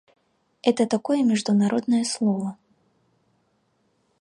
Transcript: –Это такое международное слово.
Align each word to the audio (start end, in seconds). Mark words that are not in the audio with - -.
–Это 0.63 0.87
такое 0.87 1.21
международное 1.21 2.03
слово. 2.05 2.57